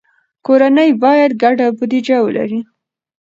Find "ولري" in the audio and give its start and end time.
2.25-2.59